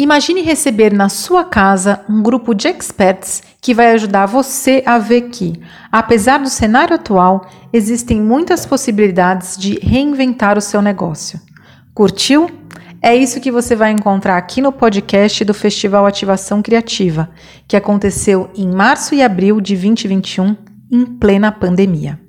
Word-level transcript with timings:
Imagine 0.00 0.42
receber 0.42 0.92
na 0.92 1.08
sua 1.08 1.42
casa 1.42 2.04
um 2.08 2.22
grupo 2.22 2.54
de 2.54 2.68
experts 2.68 3.42
que 3.60 3.74
vai 3.74 3.90
ajudar 3.90 4.26
você 4.26 4.80
a 4.86 4.96
ver 4.96 5.22
que, 5.22 5.60
apesar 5.90 6.38
do 6.38 6.48
cenário 6.48 6.94
atual, 6.94 7.50
existem 7.72 8.20
muitas 8.20 8.64
possibilidades 8.64 9.56
de 9.56 9.76
reinventar 9.82 10.56
o 10.56 10.60
seu 10.60 10.80
negócio. 10.80 11.40
Curtiu? 11.92 12.48
É 13.02 13.16
isso 13.16 13.40
que 13.40 13.50
você 13.50 13.74
vai 13.74 13.90
encontrar 13.90 14.36
aqui 14.36 14.60
no 14.60 14.70
podcast 14.70 15.44
do 15.44 15.52
Festival 15.52 16.06
Ativação 16.06 16.62
Criativa, 16.62 17.28
que 17.66 17.76
aconteceu 17.76 18.50
em 18.54 18.68
março 18.68 19.16
e 19.16 19.22
abril 19.22 19.60
de 19.60 19.74
2021, 19.74 20.56
em 20.92 21.06
plena 21.06 21.50
pandemia. 21.50 22.20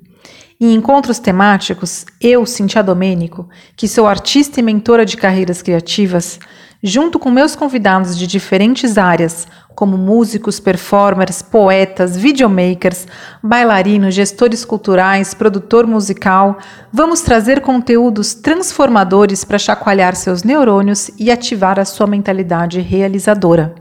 Em 0.60 0.74
encontros 0.74 1.20
temáticos, 1.20 2.04
eu, 2.20 2.44
Cintia 2.44 2.82
Domênico, 2.82 3.48
que 3.76 3.86
sou 3.86 4.08
artista 4.08 4.58
e 4.58 4.62
mentora 4.62 5.06
de 5.06 5.16
carreiras 5.16 5.62
criativas, 5.62 6.38
junto 6.82 7.18
com 7.18 7.30
meus 7.30 7.54
convidados 7.54 8.16
de 8.16 8.26
diferentes 8.26 8.96
áreas, 8.96 9.46
como 9.74 9.96
músicos, 9.96 10.60
performers, 10.60 11.42
poetas, 11.42 12.16
videomakers, 12.16 13.06
bailarinos, 13.42 14.14
gestores 14.14 14.64
culturais, 14.64 15.32
produtor 15.34 15.86
musical, 15.86 16.58
vamos 16.92 17.20
trazer 17.20 17.60
conteúdos 17.60 18.34
transformadores 18.34 19.44
para 19.44 19.58
chacoalhar 19.58 20.14
seus 20.16 20.42
neurônios 20.42 21.10
e 21.18 21.30
ativar 21.30 21.78
a 21.78 21.84
sua 21.84 22.06
mentalidade 22.06 22.80
realizadora. 22.80 23.74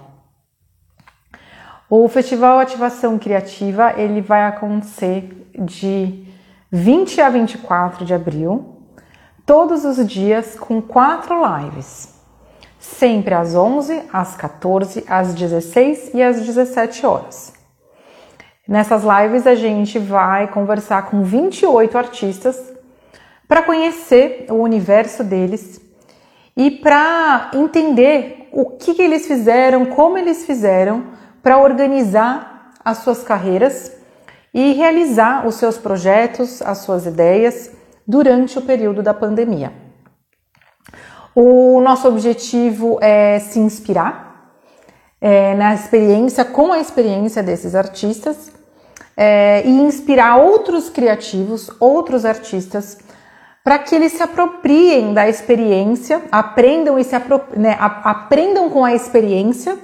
O 1.89 2.07
Festival 2.07 2.59
Ativação 2.59 3.17
Criativa 3.17 3.93
ele 3.95 4.19
vai 4.19 4.45
acontecer 4.45 5.49
de 5.57 6.25
20 6.71 7.21
a 7.21 7.29
24 7.29 8.03
de 8.03 8.13
abril, 8.13 8.83
todos 9.45 9.85
os 9.85 10.05
dias 10.05 10.55
com 10.59 10.81
quatro 10.81 11.35
lives, 11.45 12.13
sempre 12.79 13.33
às 13.33 13.55
11, 13.55 14.03
às 14.11 14.35
14, 14.35 15.05
às 15.07 15.33
16 15.33 16.13
e 16.13 16.21
às 16.21 16.41
17 16.41 17.05
horas. 17.05 17.53
Nessas 18.67 19.03
lives 19.03 19.47
a 19.47 19.55
gente 19.55 19.97
vai 19.97 20.47
conversar 20.47 21.03
com 21.03 21.23
28 21.23 21.97
artistas 21.97 22.73
para 23.47 23.61
conhecer 23.61 24.47
o 24.49 24.55
universo 24.55 25.23
deles 25.23 25.79
e 26.57 26.71
para 26.71 27.51
entender 27.53 28.49
o 28.51 28.65
que, 28.65 28.95
que 28.95 29.01
eles 29.03 29.27
fizeram, 29.27 29.85
como 29.85 30.17
eles 30.17 30.43
fizeram 30.43 31.05
para 31.43 31.59
organizar 31.59 32.73
as 32.83 32.97
suas 32.97 33.21
carreiras 33.21 33.91
e 34.51 34.73
realizar 34.73 35.45
os 35.45 35.55
seus 35.55 35.77
projetos, 35.77 36.61
as 36.63 36.79
suas 36.79 37.05
ideias 37.05 37.71
durante 38.07 38.57
o 38.57 38.63
período 38.63 39.03
da 39.03 39.13
pandemia. 39.13 39.71
O 41.35 41.79
nosso 41.79 42.07
objetivo 42.07 42.97
é 42.99 43.37
se 43.37 43.59
inspirar 43.59 44.55
é, 45.21 45.53
na 45.53 45.75
experiência, 45.75 46.43
com 46.43 46.73
a 46.73 46.79
experiência 46.79 47.43
desses 47.43 47.75
artistas 47.75 48.51
é, 49.15 49.61
e 49.63 49.69
inspirar 49.69 50.37
outros 50.37 50.89
criativos, 50.89 51.69
outros 51.79 52.25
artistas 52.25 52.97
para 53.67 53.79
que 53.79 53.93
eles 53.93 54.13
se 54.13 54.23
apropriem 54.23 55.13
da 55.13 55.27
experiência, 55.27 56.21
aprendam 56.31 56.97
e 56.97 57.03
se 57.03 57.13
né, 57.57 57.75
aprendam 57.77 58.69
com 58.69 58.85
a 58.85 58.95
experiência 58.95 59.77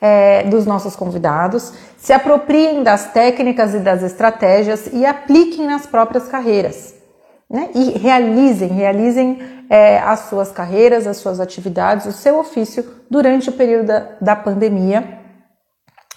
é, 0.00 0.44
dos 0.44 0.64
nossos 0.64 0.94
convidados, 0.94 1.72
se 1.96 2.12
apropriem 2.12 2.84
das 2.84 3.12
técnicas 3.12 3.74
e 3.74 3.80
das 3.80 4.04
estratégias 4.04 4.88
e 4.92 5.04
apliquem 5.04 5.66
nas 5.66 5.84
próprias 5.84 6.28
carreiras. 6.28 6.94
Né? 7.50 7.70
E 7.74 7.98
realizem, 7.98 8.68
realizem 8.68 9.42
é, 9.68 9.98
as 9.98 10.28
suas 10.28 10.52
carreiras, 10.52 11.04
as 11.04 11.16
suas 11.16 11.40
atividades, 11.40 12.06
o 12.06 12.12
seu 12.12 12.38
ofício 12.38 12.88
durante 13.10 13.48
o 13.48 13.52
período 13.52 13.86
da, 13.86 14.10
da 14.20 14.36
pandemia, 14.36 15.18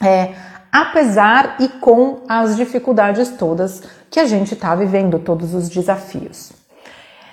é, 0.03 0.35
apesar 0.72 1.56
e 1.59 1.67
com 1.67 2.22
as 2.29 2.56
dificuldades 2.56 3.29
todas 3.29 3.81
que 4.11 4.19
a 4.19 4.25
gente 4.27 4.53
está 4.53 4.75
vivendo, 4.75 5.17
todos 5.17 5.56
os 5.56 5.67
desafios. 5.67 6.56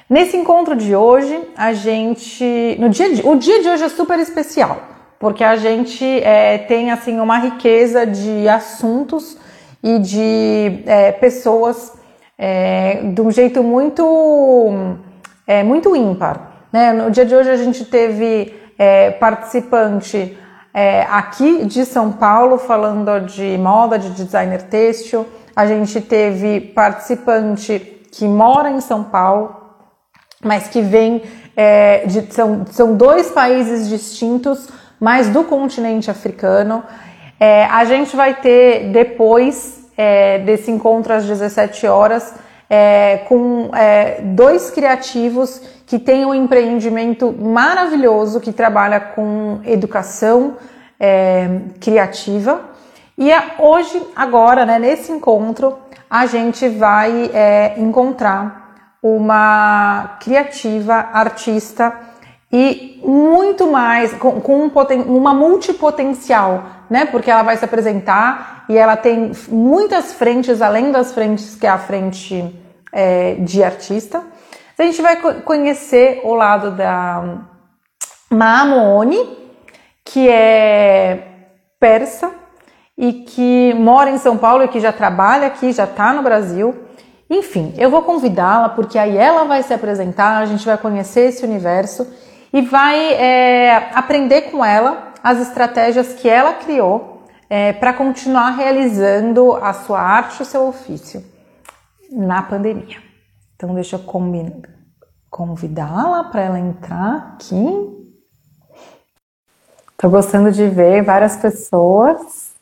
Nesse 0.08 0.36
encontro 0.36 0.76
de 0.76 0.94
hoje, 0.94 1.40
a 1.56 1.72
gente, 1.72 2.76
no 2.78 2.90
dia 2.90 3.14
de, 3.14 3.26
o 3.26 3.36
dia 3.36 3.62
de 3.62 3.68
hoje 3.70 3.84
é 3.84 3.88
super 3.88 4.18
especial, 4.18 4.76
porque 5.18 5.42
a 5.42 5.56
gente 5.56 6.04
é, 6.04 6.58
tem 6.58 6.90
assim 6.90 7.18
uma 7.18 7.38
riqueza 7.38 8.06
de 8.06 8.46
assuntos 8.46 9.38
e 9.82 9.98
de 9.98 10.82
é, 10.84 11.10
pessoas 11.12 11.92
é, 12.36 13.00
de 13.14 13.20
um 13.22 13.30
jeito 13.30 13.62
muito, 13.62 14.96
é, 15.46 15.62
muito 15.62 15.96
ímpar. 15.96 16.66
Né? 16.70 16.92
No 16.92 17.10
dia 17.10 17.24
de 17.24 17.34
hoje 17.34 17.48
a 17.48 17.56
gente 17.56 17.86
teve 17.86 18.54
é, 18.78 19.10
participante 19.10 20.36
é, 20.74 21.06
aqui 21.08 21.64
de 21.64 21.86
São 21.86 22.12
Paulo 22.12 22.58
falando 22.58 23.20
de 23.20 23.56
moda, 23.56 23.98
de 23.98 24.10
designer 24.10 24.64
têxtil. 24.64 25.26
A 25.56 25.64
gente 25.64 25.98
teve 26.02 26.60
participante 26.60 27.78
que 28.12 28.28
mora 28.28 28.70
em 28.70 28.82
São 28.82 29.02
Paulo, 29.02 29.63
mas 30.44 30.68
que 30.68 30.80
vem 30.80 31.22
é, 31.56 32.04
de, 32.06 32.32
são, 32.32 32.64
são 32.70 32.94
dois 32.94 33.30
países 33.30 33.88
distintos, 33.88 34.68
mas 35.00 35.28
do 35.28 35.44
continente 35.44 36.10
africano. 36.10 36.82
É, 37.38 37.64
a 37.66 37.84
gente 37.84 38.14
vai 38.14 38.34
ter 38.34 38.90
depois 38.90 39.88
é, 39.96 40.38
desse 40.40 40.70
encontro 40.70 41.12
às 41.12 41.24
17 41.24 41.86
horas 41.86 42.34
é, 42.68 43.18
com 43.28 43.70
é, 43.74 44.20
dois 44.22 44.70
criativos 44.70 45.60
que 45.86 45.98
têm 45.98 46.24
um 46.24 46.34
empreendimento 46.34 47.32
maravilhoso 47.32 48.40
que 48.40 48.52
trabalha 48.52 48.98
com 48.98 49.60
educação 49.64 50.56
é, 50.98 51.60
criativa. 51.80 52.60
E 53.16 53.30
hoje, 53.58 54.02
agora, 54.16 54.64
né, 54.66 54.78
nesse 54.78 55.12
encontro, 55.12 55.78
a 56.10 56.26
gente 56.26 56.68
vai 56.68 57.30
encontrar 57.76 58.63
uma 59.06 60.16
criativa, 60.18 60.94
artista 60.94 61.92
e 62.50 63.02
muito 63.04 63.70
mais, 63.70 64.14
com, 64.14 64.40
com 64.40 64.64
um 64.64 64.70
poten, 64.70 65.02
uma 65.02 65.34
multipotencial, 65.34 66.64
né? 66.88 67.04
Porque 67.04 67.30
ela 67.30 67.42
vai 67.42 67.54
se 67.58 67.66
apresentar 67.66 68.64
e 68.66 68.78
ela 68.78 68.96
tem 68.96 69.32
muitas 69.48 70.14
frentes, 70.14 70.62
além 70.62 70.90
das 70.90 71.12
frentes 71.12 71.54
que 71.54 71.66
é 71.66 71.70
a 71.70 71.76
frente 71.76 72.58
é, 72.90 73.34
de 73.34 73.62
artista. 73.62 74.24
A 74.78 74.82
gente 74.82 75.02
vai 75.02 75.16
conhecer 75.42 76.22
o 76.24 76.32
lado 76.32 76.70
da 76.70 77.40
Maamoni, 78.30 79.18
que 80.02 80.30
é 80.30 81.28
persa 81.78 82.30
e 82.96 83.12
que 83.12 83.74
mora 83.74 84.10
em 84.10 84.16
São 84.18 84.38
Paulo 84.38 84.64
e 84.64 84.68
que 84.68 84.80
já 84.80 84.92
trabalha 84.92 85.48
aqui, 85.48 85.72
já 85.72 85.84
está 85.84 86.10
no 86.14 86.22
Brasil. 86.22 86.83
Enfim, 87.34 87.74
eu 87.76 87.90
vou 87.90 88.02
convidá-la 88.02 88.68
porque 88.68 88.96
aí 88.96 89.16
ela 89.16 89.44
vai 89.44 89.62
se 89.62 89.74
apresentar, 89.74 90.38
a 90.38 90.46
gente 90.46 90.64
vai 90.64 90.78
conhecer 90.78 91.28
esse 91.28 91.44
universo 91.44 92.06
e 92.52 92.62
vai 92.62 93.12
é, 93.14 93.90
aprender 93.92 94.42
com 94.52 94.64
ela 94.64 95.12
as 95.22 95.40
estratégias 95.40 96.12
que 96.14 96.28
ela 96.28 96.54
criou 96.54 97.24
é, 97.50 97.72
para 97.72 97.92
continuar 97.92 98.50
realizando 98.50 99.54
a 99.56 99.72
sua 99.72 100.00
arte, 100.00 100.42
o 100.42 100.44
seu 100.44 100.68
ofício 100.68 101.24
na 102.10 102.40
pandemia. 102.42 103.02
Então, 103.56 103.74
deixa 103.74 103.96
eu 103.96 104.00
convidá-la 105.28 106.24
para 106.24 106.42
ela 106.42 106.58
entrar 106.58 107.34
aqui. 107.34 107.56
Estou 109.90 110.10
gostando 110.10 110.52
de 110.52 110.68
ver 110.68 111.02
várias 111.02 111.36
pessoas 111.36 112.52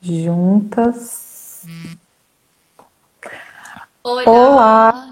juntas. 0.00 1.66
Olá. 4.08 4.24
Olá. 4.26 5.08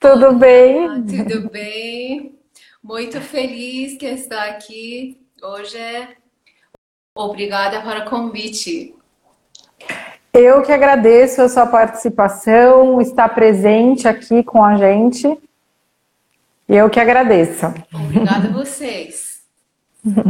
Tudo 0.00 0.32
bem? 0.32 0.86
Olá, 0.86 0.94
tudo 0.94 1.50
bem? 1.50 2.38
Muito 2.82 3.20
feliz 3.20 3.98
que 3.98 4.06
está 4.06 4.44
aqui 4.44 5.20
hoje. 5.42 5.76
Obrigada 7.14 7.82
para 7.82 8.06
o 8.06 8.08
convite. 8.08 8.94
Eu 10.32 10.62
que 10.62 10.72
agradeço 10.72 11.42
a 11.42 11.48
sua 11.50 11.66
participação, 11.66 13.02
estar 13.02 13.28
presente 13.28 14.08
aqui 14.08 14.42
com 14.42 14.64
a 14.64 14.78
gente. 14.78 15.38
Eu 16.66 16.88
que 16.88 16.98
agradeço. 16.98 17.66
Obrigada 17.92 18.48
a 18.48 18.52
vocês. 18.52 19.42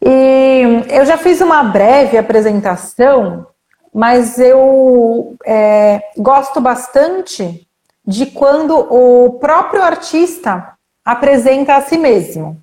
E 0.00 0.84
eu 0.90 1.04
já 1.04 1.18
fiz 1.18 1.40
uma 1.40 1.64
breve 1.64 2.16
apresentação, 2.16 3.48
mas 3.94 4.38
eu 4.38 5.36
é, 5.44 6.02
gosto 6.16 6.60
bastante 6.60 7.66
de 8.06 8.26
quando 8.26 8.74
o 8.74 9.38
próprio 9.38 9.82
artista 9.82 10.74
apresenta 11.04 11.76
a 11.76 11.82
si 11.82 11.98
mesmo. 11.98 12.62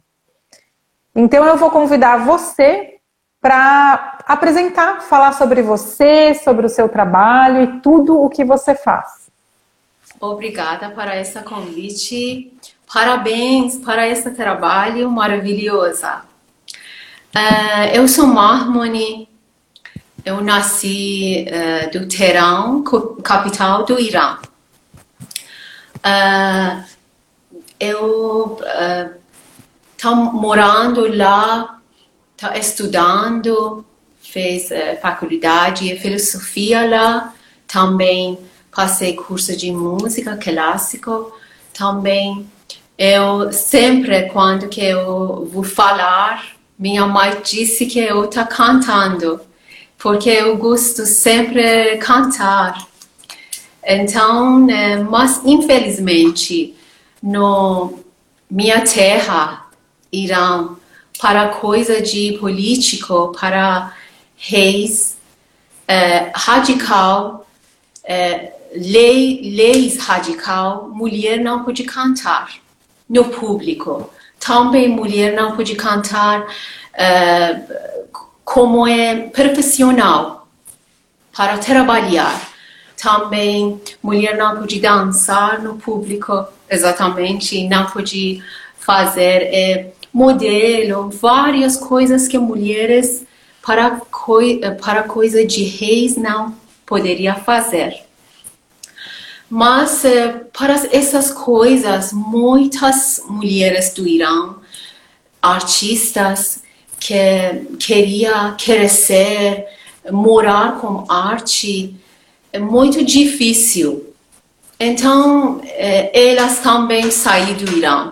Então 1.15 1.45
eu 1.45 1.57
vou 1.57 1.71
convidar 1.71 2.25
você 2.25 2.95
para 3.41 4.17
apresentar, 4.25 5.01
falar 5.01 5.33
sobre 5.33 5.61
você, 5.61 6.33
sobre 6.33 6.65
o 6.65 6.69
seu 6.69 6.89
trabalho 6.89 7.61
e 7.61 7.79
tudo 7.79 8.19
o 8.19 8.29
que 8.29 8.43
você 8.43 8.73
faz. 8.73 9.29
Obrigada 10.19 10.89
por 10.89 11.07
esse 11.09 11.39
convite. 11.43 12.51
Parabéns 12.91 13.77
para 13.77 14.07
esse 14.07 14.31
trabalho 14.31 15.11
maravilhoso. 15.11 16.07
Uh, 17.35 17.93
eu 17.93 18.07
sou 18.07 18.25
Mahmouni. 18.25 19.29
Eu 20.25 20.41
nasci 20.41 21.45
uh, 21.47 21.91
do 21.91 22.07
Teherã, 22.07 22.83
capital 23.23 23.85
do 23.85 23.99
Irã. 23.99 24.39
Uh, 25.97 26.83
eu 27.79 28.57
estou 29.95 30.15
morando 30.15 31.07
lá, 31.15 31.79
estou 32.35 32.57
estudando, 32.57 33.85
fiz 34.19 34.69
faculdade 35.01 35.89
de 35.89 35.99
filosofia 35.99 36.89
lá, 36.89 37.33
também 37.67 38.39
passei 38.71 39.15
curso 39.15 39.55
de 39.55 39.71
música 39.71 40.35
clássico, 40.37 41.37
também 41.73 42.49
eu 42.97 43.51
sempre 43.51 44.29
quando 44.29 44.69
que 44.69 44.83
eu 44.83 45.45
vou 45.51 45.63
falar 45.63 46.55
minha 46.77 47.05
mãe 47.05 47.41
disse 47.41 47.85
que 47.85 47.99
eu 47.99 48.25
estou 48.25 48.45
cantando, 48.45 49.39
porque 49.97 50.29
eu 50.29 50.57
gosto 50.57 51.05
sempre 51.05 51.91
de 51.91 51.97
cantar. 51.97 52.87
Então, 53.83 54.65
né, 54.65 54.97
mas 54.97 55.41
infelizmente, 55.45 56.75
no 57.21 57.99
minha 58.49 58.81
terra, 58.81 59.65
Irã, 60.11 60.75
para 61.19 61.49
coisa 61.49 62.01
de 62.01 62.37
político, 62.39 63.31
para 63.39 63.93
reis, 64.37 65.17
é, 65.87 66.31
radical, 66.35 67.47
é, 68.03 68.53
lei, 68.75 69.41
leis 69.55 69.97
radical, 69.97 70.89
mulher 70.89 71.39
não 71.39 71.63
pode 71.63 71.83
cantar 71.83 72.53
no 73.09 73.25
público 73.25 74.09
também 74.45 74.87
mulher 74.87 75.33
não 75.33 75.55
pode 75.55 75.75
cantar 75.75 76.45
como 78.45 78.87
é 78.87 79.27
profissional 79.29 80.47
para 81.35 81.57
trabalhar. 81.57 82.53
Também 82.95 83.81
mulher 84.01 84.37
não 84.37 84.57
pode 84.57 84.79
dançar 84.79 85.61
no 85.61 85.75
público, 85.75 86.45
exatamente, 86.69 87.67
não 87.67 87.87
pode 87.87 88.41
fazer 88.77 89.41
é, 89.53 89.91
modelo, 90.13 91.09
várias 91.09 91.75
coisas 91.75 92.27
que 92.27 92.37
mulheres 92.37 93.25
para, 93.61 93.99
coi 94.09 94.61
para 94.81 95.03
coisa 95.03 95.45
de 95.45 95.63
reis 95.63 96.15
não 96.15 96.55
poderia 96.85 97.35
fazer. 97.35 98.05
Mas 99.49 100.05
eh, 100.05 100.41
para 100.57 100.73
essas 100.91 101.31
coisas, 101.31 102.11
muitas 102.11 103.21
mulheres 103.27 103.93
do 103.93 104.07
Irã, 104.07 104.55
artistas 105.41 106.63
que 107.05 107.77
queria 107.77 108.55
crescer, 108.57 109.65
morar 110.11 110.79
com 110.79 111.05
arte, 111.07 111.95
é 112.51 112.59
muito 112.59 113.03
difícil. 113.03 114.13
Então, 114.79 115.61
eh, 115.63 116.11
elas 116.13 116.59
também 116.59 117.11
saíram 117.11 117.65
do 117.65 117.77
Irã. 117.77 118.11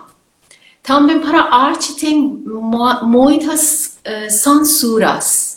Também 0.82 1.18
para 1.18 1.40
a 1.40 1.56
arte 1.56 1.94
tem 1.94 2.20
muitas 3.02 3.98
uh, 4.06 4.30
censuras 4.30 5.53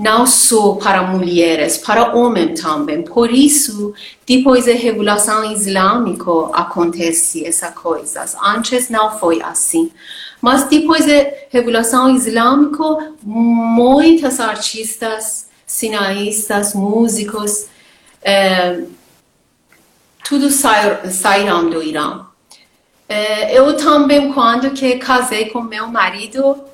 não 0.00 0.26
só 0.26 0.76
para 0.76 1.02
mulheres, 1.02 1.76
para 1.76 2.16
homens 2.16 2.58
também. 2.58 3.02
Por 3.02 3.30
isso, 3.30 3.92
depois 4.26 4.64
da 4.64 4.72
Revolução 4.72 5.52
Islâmica 5.52 6.30
acontece 6.54 7.44
essa 7.44 7.70
coisa. 7.70 8.24
Antes 8.42 8.88
não 8.88 9.18
foi 9.18 9.42
assim. 9.42 9.92
Mas 10.40 10.64
depois 10.64 11.04
da 11.04 11.30
Revolução 11.50 12.08
Islâmica, 12.16 13.12
muitos 13.22 14.40
artistas, 14.40 15.50
cineastas, 15.66 16.72
músicos, 16.72 17.66
eh, 18.22 18.84
tudo 20.24 20.48
saíram 20.50 21.68
do 21.68 21.82
Irã. 21.82 22.24
Eh, 23.06 23.54
eu 23.54 23.76
também, 23.76 24.32
quando 24.32 24.70
que 24.70 24.96
casei 24.96 25.50
com 25.50 25.60
meu 25.60 25.88
marido, 25.88 26.70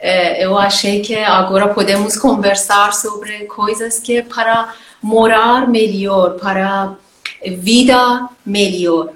é, 0.00 0.42
eu 0.42 0.56
achei 0.56 1.02
que 1.02 1.14
agora 1.14 1.68
podemos 1.68 2.16
conversar 2.16 2.94
sobre 2.94 3.44
coisas 3.44 3.98
que 3.98 4.16
é 4.16 4.22
para 4.22 4.74
morar 5.02 5.68
melhor, 5.68 6.38
para 6.38 6.96
vida 7.58 8.28
melhor. 8.44 9.12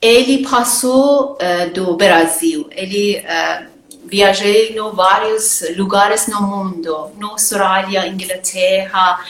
Ele 0.00 0.38
passou 0.48 1.36
uh, 1.36 1.70
do 1.72 1.94
Brasil, 1.96 2.68
ele 2.72 3.18
uh, 3.18 3.72
em 4.10 4.94
vários 4.94 5.62
lugares 5.76 6.26
no 6.26 6.42
mundo, 6.42 7.10
na 7.18 7.28
Austrália, 7.28 8.08
Inglaterra, 8.08 9.20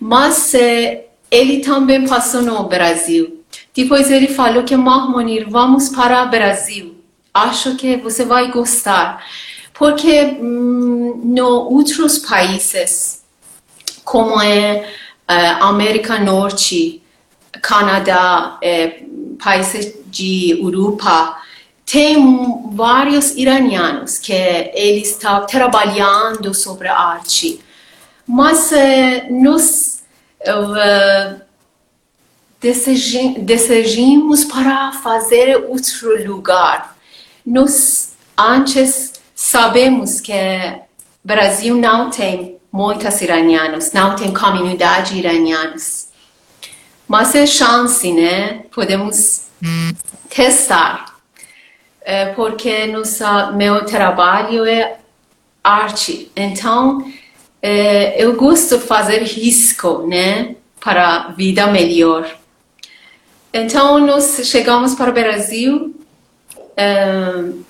mas 0.00 0.52
uh, 0.54 1.00
ele 1.30 1.60
também 1.60 2.08
passou 2.08 2.42
no 2.42 2.64
Brasil. 2.64 3.44
Depois 3.74 4.10
ele 4.10 4.28
falou 4.28 4.64
que 4.64 4.74
Mahmoud, 4.76 5.44
vamos 5.50 5.90
para 5.90 6.24
o 6.24 6.28
Brasil. 6.30 6.96
Acho 7.32 7.76
que 7.76 7.98
você 7.98 8.24
vai 8.24 8.50
gostar. 8.50 9.22
Porque 9.78 10.38
hum, 10.40 11.20
no 11.24 11.46
outros 11.70 12.18
países, 12.18 13.22
como 14.04 14.40
é 14.40 14.88
uh, 15.28 15.64
América 15.64 16.18
Norte, 16.18 17.02
Canadá, 17.60 18.58
é, 18.62 19.02
países 19.42 19.94
de 20.06 20.52
Europa, 20.52 21.36
tem 21.84 22.70
vários 22.72 23.32
iranianos 23.36 24.18
que 24.18 24.32
eles 24.32 25.10
estão 25.10 25.46
trabalhando 25.46 26.54
sobre 26.54 26.88
arte. 26.88 27.60
Mas 28.26 28.70
uh, 28.72 29.32
nós 29.42 30.02
uh, 30.40 31.40
desejamos 32.60 34.44
para 34.44 34.92
fazer 34.92 35.56
outro 35.68 36.26
lugar. 36.26 36.96
Nós 37.44 38.14
antes 38.36 39.15
Sabemos 39.38 40.18
que 40.18 40.32
Brasil 41.22 41.76
não 41.76 42.08
tem 42.08 42.56
muitos 42.72 43.20
iranianos, 43.20 43.92
não 43.92 44.16
tem 44.16 44.32
comunidade 44.32 45.18
iranianos. 45.18 46.08
Mas 47.06 47.34
é 47.34 47.44
chance, 47.44 48.10
né? 48.14 48.62
Podemos 48.74 49.42
testar. 50.30 51.18
É 52.00 52.26
porque 52.32 52.86
nossa, 52.86 53.52
meu 53.52 53.84
trabalho 53.84 54.64
é 54.64 54.96
arte. 55.62 56.32
Então, 56.34 57.06
é, 57.60 58.22
eu 58.22 58.36
gosto 58.36 58.78
de 58.78 58.86
fazer 58.86 59.22
risco, 59.22 60.06
né? 60.06 60.56
Para 60.80 61.28
vida 61.36 61.66
melhor. 61.66 62.26
Então, 63.52 63.98
nós 63.98 64.40
chegamos 64.44 64.94
para 64.94 65.10
o 65.10 65.14
Brasil. 65.14 65.94
É, 66.74 67.65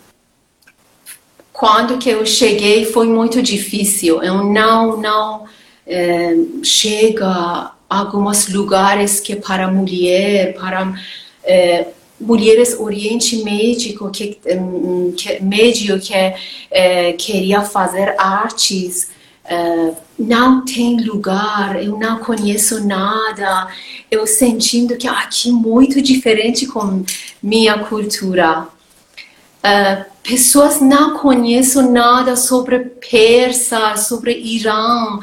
quando 1.57 1.97
que 1.97 2.11
eu 2.11 2.25
cheguei 2.27 2.85
foi 2.85 3.09
muito 3.09 3.41
difícil. 3.43 4.23
Eu 4.23 4.45
não 4.45 4.99
não 4.99 5.45
é, 5.87 6.35
chega 6.63 7.73
alguns 7.89 8.49
lugares 8.49 9.21
que 9.21 9.37
para 9.37 9.71
mulher, 9.71 10.55
para 10.55 10.93
é, 11.45 11.87
mulheres 12.21 12.79
Oriente 12.79 13.43
Médio 13.43 14.11
que, 14.11 14.39
que 15.17 15.43
médio 15.43 15.99
que 15.99 16.15
é, 16.71 17.13
queria 17.15 17.63
fazer 17.63 18.15
artes 18.19 19.09
uh, 19.51 19.97
não 20.19 20.65
tem 20.65 21.01
lugar, 21.03 21.83
eu 21.83 21.99
não 21.99 22.19
conheço 22.19 22.87
nada, 22.87 23.69
eu 24.11 24.27
sentindo 24.27 24.97
que 24.97 25.07
aqui 25.07 25.51
é 25.51 25.53
muito 25.53 26.01
diferente 26.03 26.67
com 26.67 27.05
minha 27.43 27.79
cultura. 27.79 28.67
Uh, 29.63 30.16
pessoas 30.27 30.81
não 30.81 31.17
conhecem 31.19 31.91
nada 31.91 32.37
sobre 32.37 32.79
Persa, 32.79 33.97
sobre 33.97 34.33
Irã. 34.39 35.17
Uh, 35.17 35.21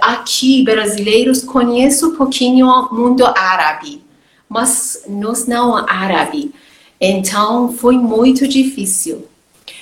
aqui, 0.00 0.62
brasileiros, 0.62 1.42
conhecem 1.42 2.08
um 2.08 2.16
pouquinho 2.16 2.66
o 2.66 2.94
mundo 2.94 3.24
árabe 3.26 4.04
mas 4.54 5.02
nós 5.08 5.48
não 5.48 5.76
árabe. 5.76 6.54
Então 7.00 7.72
foi 7.72 7.96
muito 7.96 8.46
difícil. 8.46 9.26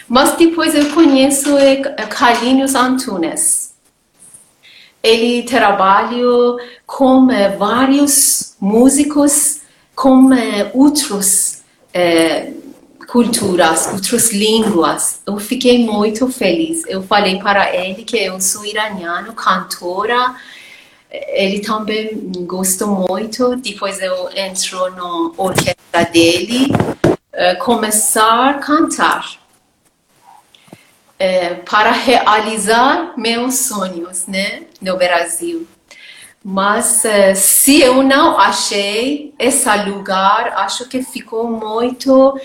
Mas 0.09 0.35
depois 0.37 0.75
eu 0.75 0.91
conheço 0.95 1.51
Carlinhos 2.09 2.75
Antunes. 2.75 3.75
Ele 5.03 5.43
trabalha 5.43 6.57
com 6.87 7.31
eh, 7.31 7.55
vários 7.57 8.55
músicos 8.61 9.61
com 9.97 10.33
eh, 10.33 10.71
outros 10.73 11.63
eh, 11.93 12.53
culturas, 13.13 13.89
outras 13.89 14.33
línguas. 14.33 15.21
Eu 15.27 15.39
fiquei 15.39 15.85
muito 15.85 16.27
feliz. 16.29 16.83
Eu 16.87 17.03
falei 17.03 17.39
para 17.39 17.77
ele 17.77 18.05
que 18.05 18.17
eu 18.17 18.41
sou 18.41 18.65
iraniano, 18.65 19.35
cantora, 19.35 20.35
ele 21.11 21.61
também 21.61 22.33
gostou 22.47 22.89
muito. 22.89 23.55
Depois 23.57 24.01
eu 24.01 24.31
entro 24.35 24.91
na 24.93 25.31
orquestra 25.37 26.07
dele, 26.11 26.73
uh, 27.05 27.63
começar 27.63 28.49
a 28.49 28.55
cantar 28.55 29.39
uh, 31.21 31.63
para 31.69 31.93
realizar 31.93 33.13
meus 33.19 33.57
sonhos, 33.57 34.27
né, 34.27 34.63
no 34.81 34.97
Brasil. 34.97 35.69
Mas 36.43 37.05
uh, 37.05 37.37
se 37.37 37.83
eu 37.83 38.03
não 38.03 38.39
achei 38.39 39.35
esse 39.39 39.69
lugar, 39.85 40.55
acho 40.57 40.89
que 40.89 41.03
ficou 41.03 41.51
muito 41.51 42.41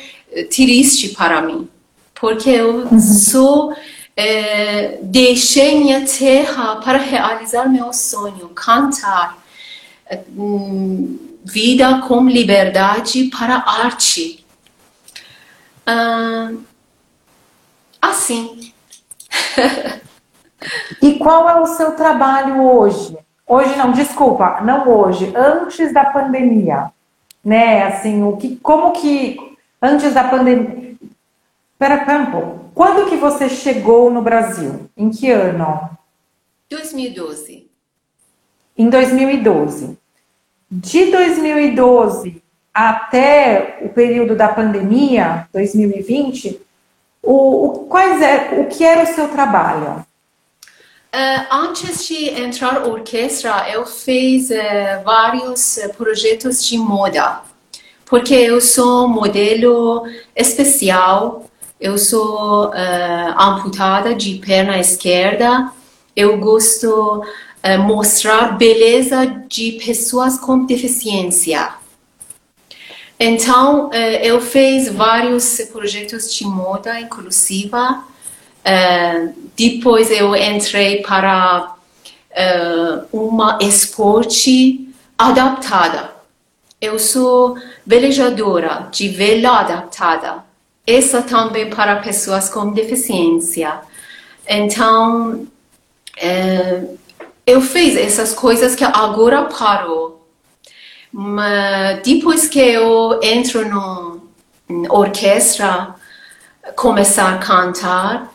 triste 0.46 1.10
para 1.10 1.42
mim, 1.42 1.70
porque 2.14 2.50
eu 2.50 2.88
sou 3.00 3.74
é, 4.18 4.98
deixei 5.04 5.80
minha 5.80 6.04
terra 6.06 6.78
para 6.78 6.98
realizar 6.98 7.70
meu 7.70 7.94
sonho, 7.94 8.50
cantar, 8.50 9.38
é, 10.10 10.22
vida 11.46 12.02
com 12.08 12.28
liberdade 12.28 13.26
para 13.26 13.58
arte. 13.58 14.44
Ah, 15.86 16.52
assim. 18.02 18.74
e 21.00 21.14
qual 21.20 21.48
é 21.48 21.62
o 21.62 21.68
seu 21.68 21.92
trabalho 21.92 22.64
hoje? 22.64 23.16
Hoje 23.46 23.76
não, 23.78 23.92
desculpa, 23.92 24.62
não 24.62 24.90
hoje, 24.90 25.32
antes 25.36 25.94
da 25.94 26.06
pandemia, 26.06 26.92
né? 27.46 27.84
Assim, 27.84 28.24
o 28.24 28.36
que, 28.36 28.58
como 28.58 28.92
que 28.92 29.47
antes 29.82 30.14
da 30.14 30.24
pandemia? 30.24 30.96
Pera, 31.78 32.06
pera 32.06 32.20
um 32.20 32.32
pouco. 32.32 32.72
Quando 32.74 33.10
que 33.10 33.18
você 33.18 33.50
chegou 33.50 34.10
no 34.12 34.22
Brasil? 34.22 34.90
Em 34.96 35.10
que 35.10 35.30
ano? 35.32 35.90
2012. 36.70 37.70
Em 38.78 38.90
2012. 38.90 39.98
De 40.70 41.12
2012 41.12 42.44
até 42.74 43.80
o 43.82 43.90
período 43.90 44.36
da 44.36 44.50
pandemia, 44.50 45.48
2020, 45.52 46.62
o, 47.24 47.66
o, 47.66 47.70
quais 47.88 48.22
é, 48.22 48.60
o 48.60 48.68
que 48.68 48.84
era 48.84 49.04
o 49.04 49.16
seu 49.16 49.28
trabalho? 49.30 50.06
Uh, 51.08 51.48
antes 51.50 52.06
de 52.08 52.30
entrar 52.30 52.74
na 52.74 52.86
orquestra, 52.86 53.68
eu 53.72 53.86
fiz 53.86 54.50
uh, 54.52 55.04
vários 55.04 55.78
uh, 55.78 55.90
projetos 55.94 56.64
de 56.64 56.78
moda, 56.78 57.42
porque 58.10 58.34
eu 58.34 58.60
sou 58.62 59.08
modelo 59.08 60.08
especial 60.36 61.48
eu 61.80 61.98
sou 61.98 62.70
uh, 62.70 62.74
amputada 63.38 64.16
de 64.16 64.36
perna 64.36 64.80
esquerda. 64.80 65.72
Eu 66.16 66.38
gosto 66.40 67.22
uh, 67.22 67.80
mostrar 67.84 68.58
beleza 68.58 69.26
de 69.48 69.74
pessoas 69.74 70.40
com 70.40 70.66
deficiência. 70.66 71.76
Então, 73.20 73.90
uh, 73.90 73.94
eu 73.94 74.42
fiz 74.42 74.92
vários 74.92 75.62
projetos 75.72 76.34
de 76.34 76.46
moda 76.46 77.00
inclusiva. 77.00 78.04
Uh, 78.66 79.34
depois 79.56 80.10
eu 80.10 80.36
entrei 80.36 81.02
para 81.04 81.76
uma 83.12 83.58
esporte 83.62 84.94
adaptada. 85.18 86.17
Eu 86.80 87.00
sou 87.00 87.58
velejadora 87.86 88.88
de 88.92 89.10
vela 89.10 89.60
adaptada 89.60 90.46
essa 90.88 91.22
também 91.22 91.70
para 91.70 91.98
pessoas 91.98 92.48
com 92.50 92.72
deficiência. 92.72 93.82
Então, 94.48 95.46
é, 96.16 96.84
eu 97.46 97.62
fiz 97.62 97.98
essas 97.98 98.34
coisas 98.34 98.74
que 98.74 98.86
agora 98.86 99.44
parou. 99.44 100.26
Mas 101.12 102.02
depois 102.04 102.48
que 102.48 102.60
eu 102.60 103.20
entro 103.22 103.68
na 103.68 104.18
orquestra, 104.90 105.96
começar 106.76 107.34
a 107.34 107.38
cantar, 107.38 108.34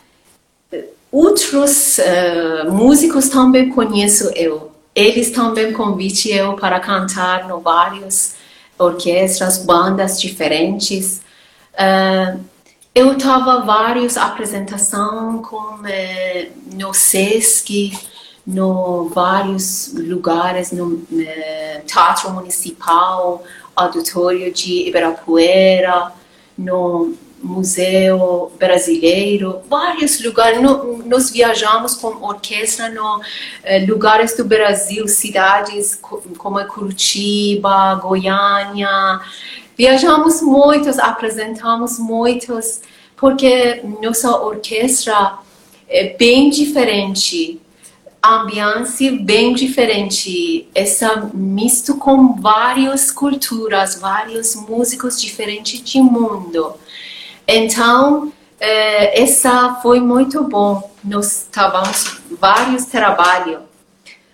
outros 1.11 1.99
uh, 1.99 2.71
músicos 2.71 3.29
também 3.29 3.69
conheço 3.69 4.31
eu. 4.35 4.72
Eles 4.95 5.31
também 5.31 5.73
convidam 5.73 6.31
eu 6.31 6.53
para 6.55 6.79
cantar 6.79 7.49
em 7.49 7.61
várias 7.61 8.35
orquestras, 8.77 9.57
bandas 9.57 10.21
diferentes. 10.21 11.21
Uh, 11.73 12.39
eu 12.93 13.13
estava 13.13 13.61
várias 13.61 14.17
apresentações 14.17 15.45
com 15.47 15.77
uh, 15.79 16.75
no 16.75 16.93
SESC, 16.93 17.91
no 18.45 19.09
vários 19.09 19.93
lugares, 19.95 20.71
no 20.71 20.87
uh, 20.87 21.85
Teatro 21.87 22.31
Municipal, 22.31 23.43
Auditório 23.75 24.53
de 24.53 24.89
Ibirapuera, 24.89 26.11
no 26.55 27.15
Museu 27.43 28.51
Brasileiro, 28.57 29.61
vários 29.69 30.23
lugares. 30.23 30.59
Nós 31.05 31.29
viajamos 31.29 31.95
com 31.95 32.07
orquestra 32.23 32.89
no 32.89 33.17
uh, 33.17 33.21
lugares 33.87 34.35
do 34.35 34.45
Brasil, 34.45 35.07
cidades 35.07 35.99
como 36.37 36.65
Curitiba, 36.65 37.95
Goiânia, 37.95 39.21
Viajamos 39.75 40.41
muitos, 40.41 40.99
apresentamos 40.99 41.97
muitos, 41.97 42.81
porque 43.15 43.81
nossa 44.01 44.29
orquestra 44.37 45.39
é 45.89 46.15
bem 46.15 46.51
diferente, 46.51 47.59
ambiente 48.23 49.09
bem 49.09 49.55
diferente, 49.55 50.67
essa 50.75 51.27
misto 51.33 51.95
com 51.97 52.35
várias 52.35 53.09
culturas, 53.09 53.95
vários 53.99 54.55
músicos 54.55 55.19
diferentes 55.19 55.81
do 55.91 56.03
mundo. 56.03 56.75
Então, 57.47 58.31
é, 58.59 59.21
essa 59.21 59.75
foi 59.81 59.99
muito 59.99 60.43
bom. 60.43 60.91
Nós 61.03 61.43
estávamos 61.43 62.21
vários 62.39 62.85
trabalhos, 62.85 63.59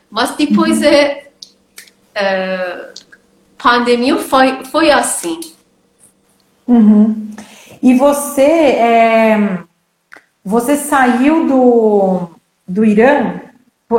mas 0.10 0.36
depois 0.36 0.80
uhum. 0.80 0.86
é, 0.86 1.28
é 2.16 2.94
pandemia 3.58 4.18
foi, 4.18 4.64
foi 4.66 4.92
assim. 4.92 5.40
Uhum. 6.68 7.32
E 7.82 7.94
você, 7.96 8.42
é, 8.42 9.60
você 10.44 10.76
saiu 10.78 11.48
do, 11.48 12.30
do 12.68 12.86
Irã, 12.86 13.40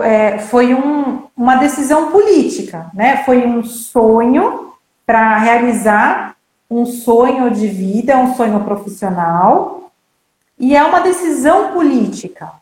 é, 0.02 0.38
foi 0.38 0.74
um, 0.74 1.24
uma 1.36 1.56
decisão 1.56 2.10
política, 2.12 2.90
né? 2.94 3.24
Foi 3.24 3.44
um 3.44 3.64
sonho 3.64 4.72
para 5.04 5.38
realizar 5.38 6.36
um 6.70 6.86
sonho 6.86 7.50
de 7.50 7.66
vida, 7.66 8.16
um 8.16 8.34
sonho 8.36 8.62
profissional, 8.62 9.90
e 10.58 10.76
é 10.76 10.84
uma 10.84 11.00
decisão 11.00 11.72
política. 11.72 12.52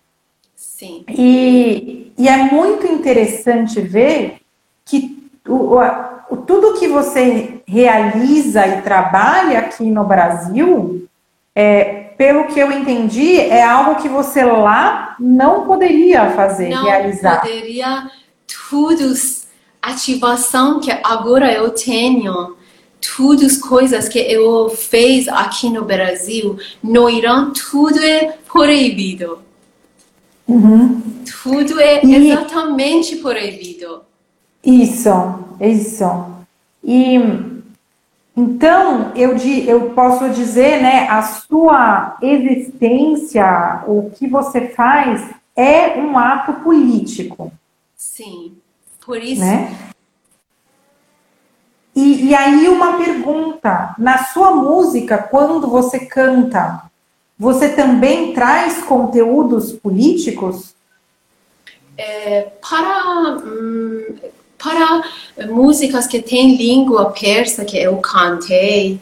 Sim. 0.56 1.04
E, 1.08 2.12
e 2.16 2.28
é 2.28 2.36
muito 2.36 2.86
interessante 2.86 3.80
ver 3.80 4.40
que 4.84 5.30
o, 5.46 6.36
tudo 6.46 6.78
que 6.78 6.88
você 6.88 7.60
realiza 7.66 8.66
e 8.66 8.82
trabalha 8.82 9.58
aqui 9.58 9.84
no 9.90 10.04
Brasil, 10.04 11.06
é, 11.54 11.84
pelo 12.16 12.46
que 12.46 12.58
eu 12.58 12.70
entendi, 12.72 13.40
é 13.40 13.62
algo 13.62 14.00
que 14.00 14.08
você 14.08 14.44
lá 14.44 15.16
não 15.18 15.66
poderia 15.66 16.30
fazer, 16.30 16.70
não 16.70 16.84
realizar. 16.84 17.34
Não 17.34 17.40
poderia 17.40 18.10
tudo 18.68 19.12
ativação 19.82 20.80
que 20.80 20.90
agora 21.02 21.52
eu 21.52 21.70
tenho, 21.70 22.56
todas 23.16 23.52
as 23.52 23.56
coisas 23.58 24.08
que 24.08 24.18
eu 24.18 24.68
fiz 24.70 25.28
aqui 25.28 25.70
no 25.70 25.84
Brasil, 25.84 26.58
no 26.82 27.08
Irã, 27.08 27.50
tudo 27.52 27.98
é 27.98 28.34
proibido. 28.50 29.40
Uhum. 30.46 31.02
Tudo 31.42 31.80
é 31.80 32.04
E- 32.04 32.30
exatamente 32.30 33.16
proibido. 33.16 34.02
Isso, 34.64 35.10
isso. 35.60 36.04
E 36.82 37.16
então 38.36 39.12
eu, 39.16 39.36
eu 39.66 39.90
posso 39.90 40.30
dizer, 40.30 40.80
né, 40.80 41.08
a 41.08 41.22
sua 41.22 42.16
existência, 42.22 43.82
o 43.86 44.10
que 44.10 44.28
você 44.28 44.68
faz 44.68 45.28
é 45.56 45.98
um 45.98 46.16
ato 46.16 46.52
político, 46.62 47.52
Sim. 47.96 48.52
Por 49.04 49.20
isso, 49.22 49.40
né? 49.40 49.76
E, 52.18 52.34
aí 52.34 52.68
uma 52.68 52.96
pergunta, 52.96 53.94
na 53.98 54.24
sua 54.24 54.54
música, 54.54 55.18
quando 55.18 55.68
você 55.68 56.00
canta, 56.00 56.82
você 57.38 57.68
também 57.70 58.32
traz 58.32 58.82
conteúdos 58.82 59.72
políticos? 59.72 60.74
para, 62.60 63.38
hum, 63.44 64.04
para 64.56 65.02
músicas 65.48 66.06
que 66.06 66.20
têm 66.22 66.56
língua 66.56 67.10
persa 67.10 67.64
que 67.64 67.76
eu 67.76 67.96
cantei, 67.96 69.00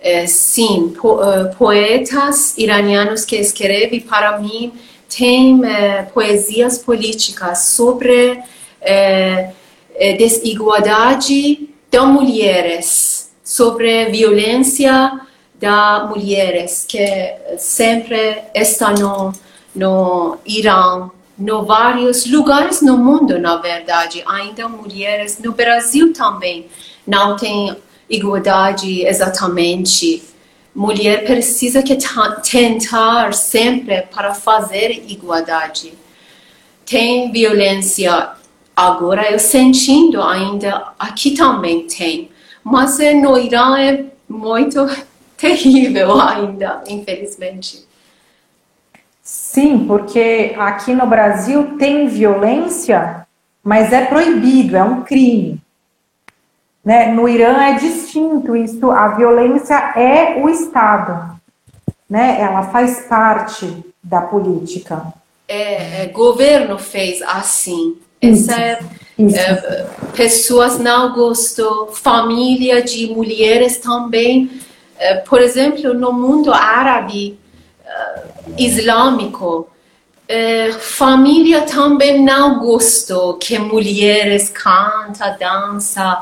eh, 0.00 0.26
sim, 0.26 0.94
po- 0.98 1.22
eh, 1.22 1.44
poetas 1.58 2.56
iranianos 2.56 3.24
que 3.26 3.36
escrevem 3.36 4.00
para 4.00 4.38
mim 4.38 4.72
têm 5.14 5.60
eh, 5.64 6.02
poesias 6.14 6.78
políticas 6.78 7.64
sobre 7.64 8.40
eh, 8.80 9.50
desigualdade 10.16 11.67
das 11.90 12.06
mulheres, 12.06 13.30
sobre 13.42 14.06
violência 14.06 15.20
das 15.54 16.08
mulheres 16.08 16.84
que 16.86 17.34
sempre 17.58 18.42
está 18.54 18.92
no, 18.92 19.32
no 19.74 20.38
Irã, 20.46 21.10
no 21.36 21.64
vários 21.64 22.26
lugares 22.26 22.82
no 22.82 22.96
mundo, 22.96 23.38
na 23.38 23.56
verdade, 23.56 24.22
ainda 24.26 24.68
mulheres 24.68 25.38
no 25.38 25.52
Brasil 25.52 26.12
também 26.12 26.66
não 27.06 27.36
tem 27.36 27.76
igualdade 28.08 29.02
exatamente. 29.06 30.22
Mulher 30.74 31.24
precisa 31.24 31.82
que 31.82 31.96
ta- 31.96 32.40
tentar 32.40 33.32
sempre 33.34 34.02
para 34.02 34.34
fazer 34.34 34.90
igualdade. 35.08 35.94
Tem 36.84 37.30
violência 37.32 38.30
agora, 38.78 39.28
eu 39.28 39.40
sentindo 39.40 40.22
ainda 40.22 40.92
aqui 40.96 41.32
também 41.32 41.88
tem, 41.88 42.30
mas 42.62 43.00
eh, 43.00 43.12
no 43.12 43.36
Irã 43.36 43.76
é 43.76 44.04
muito 44.28 44.86
terrível 45.36 46.20
ainda, 46.20 46.84
infelizmente. 46.86 47.84
Sim, 49.20 49.84
porque 49.86 50.54
aqui 50.56 50.94
no 50.94 51.06
Brasil 51.08 51.76
tem 51.76 52.06
violência, 52.06 53.26
mas 53.64 53.92
é 53.92 54.04
proibido, 54.06 54.76
é 54.76 54.82
um 54.82 55.02
crime. 55.02 55.60
Né? 56.84 57.12
No 57.12 57.28
Irã 57.28 57.60
é 57.60 57.74
distinto 57.74 58.54
isso, 58.54 58.92
a 58.92 59.08
violência 59.08 59.74
é 59.96 60.40
o 60.40 60.48
Estado, 60.48 61.36
né? 62.08 62.40
Ela 62.40 62.62
faz 62.62 63.06
parte 63.08 63.84
da 64.02 64.20
política. 64.20 65.12
é, 65.48 66.04
é, 66.04 66.06
governo 66.06 66.78
fez 66.78 67.20
assim. 67.22 67.98
Essa 68.20 68.60
é, 68.60 68.78
é, 69.18 69.86
pessoas 70.16 70.78
não 70.78 71.12
gostam, 71.12 71.88
família 71.88 72.82
de 72.82 73.06
mulheres 73.08 73.78
também. 73.78 74.50
É, 74.98 75.14
por 75.14 75.40
exemplo, 75.40 75.94
no 75.94 76.12
mundo 76.12 76.52
árabe, 76.52 77.38
é, 77.84 78.22
islâmico, 78.56 79.68
família 80.78 81.62
também 81.62 82.22
não 82.22 82.58
gostou 82.58 83.38
que 83.38 83.58
mulheres 83.58 84.50
cantam, 84.50 85.34
dançam, 85.38 86.18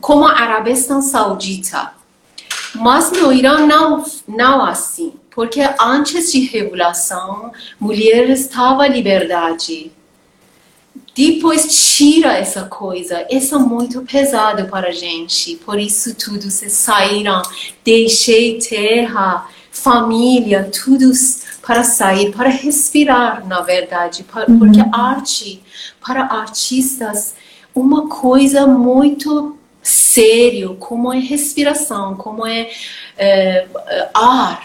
como 0.00 0.24
a 0.24 0.38
Arabistão 0.40 1.02
Saudita. 1.02 1.94
Mas 2.76 3.10
no 3.10 3.32
Irã 3.32 3.66
não, 3.66 4.04
não 4.28 4.64
assim, 4.64 5.14
porque 5.34 5.60
antes 5.80 6.30
de 6.30 6.40
revolução, 6.46 7.50
mulheres 7.80 8.42
estavam 8.42 8.86
liberdade. 8.86 9.90
Depois 11.16 11.94
tira 11.96 12.36
essa 12.36 12.64
coisa, 12.64 13.24
isso 13.30 13.54
é 13.54 13.58
muito 13.58 14.02
pesado 14.02 14.66
para 14.68 14.88
a 14.88 14.92
gente. 14.92 15.56
Por 15.56 15.78
isso 15.78 16.14
tudo 16.16 16.50
se 16.50 16.68
saíram, 16.68 17.40
deixei 17.84 18.58
terra, 18.58 19.46
família, 19.70 20.70
tudo 20.72 21.10
para 21.62 21.84
sair, 21.84 22.32
para 22.32 22.48
respirar, 22.48 23.46
na 23.46 23.60
verdade, 23.60 24.24
pa- 24.24 24.46
porque 24.58 24.80
arte 24.92 25.62
para 26.04 26.24
artistas 26.24 27.34
uma 27.74 28.08
coisa 28.08 28.66
muito 28.66 29.56
sério, 29.82 30.76
como 30.76 31.12
é 31.12 31.18
respiração, 31.18 32.16
como 32.16 32.46
é, 32.46 32.70
é, 33.16 33.66
é, 33.86 34.10
ar. 34.14 34.64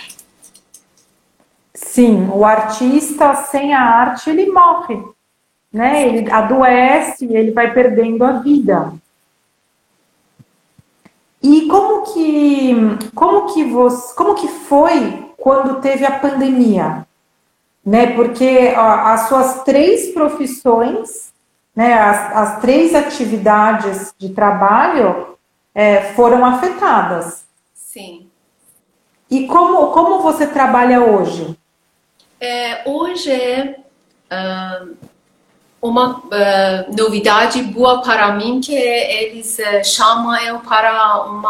Sim, 1.73 2.27
o 2.33 2.43
artista 2.43 3.35
sem 3.35 3.73
a 3.73 3.81
arte 3.81 4.29
ele 4.29 4.51
morre, 4.51 5.01
né? 5.71 6.07
Ele 6.07 6.31
adoece, 6.31 7.25
ele 7.25 7.51
vai 7.51 7.73
perdendo 7.73 8.23
a 8.23 8.33
vida. 8.33 8.93
E 11.41 11.67
como 11.67 12.13
que 12.13 12.75
como 13.15 13.53
que 13.53 13.63
você, 13.63 14.13
como 14.15 14.35
que 14.35 14.47
foi 14.47 15.31
quando 15.37 15.79
teve 15.79 16.05
a 16.05 16.19
pandemia, 16.19 17.07
né? 17.85 18.07
Porque 18.13 18.73
ó, 18.75 18.89
as 19.07 19.29
suas 19.29 19.63
três 19.63 20.11
profissões, 20.11 21.31
né? 21.73 21.93
As, 21.93 22.35
as 22.35 22.61
três 22.61 22.93
atividades 22.93 24.13
de 24.17 24.29
trabalho 24.29 25.37
é, 25.73 26.13
foram 26.13 26.43
afetadas. 26.43 27.45
Sim. 27.73 28.27
E 29.31 29.47
como 29.47 29.91
como 29.93 30.19
você 30.19 30.45
trabalha 30.45 31.01
hoje? 31.01 31.57
É, 32.41 32.89
hoje 32.89 33.31
é 33.31 33.79
ah, 34.29 34.85
uma 35.81 36.21
ah, 36.31 36.85
novidade 36.95 37.61
boa 37.61 38.01
para 38.01 38.33
mim 38.33 38.59
que 38.59 38.75
eles 38.75 39.59
eh, 39.59 39.83
chamam 39.83 40.35
eu 40.37 40.59
para 40.59 41.25
um 41.25 41.41